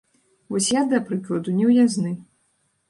Вось, 0.53 0.69
я, 0.75 0.81
да 0.93 1.03
прыкладу, 1.11 1.57
неўязны. 1.61 2.17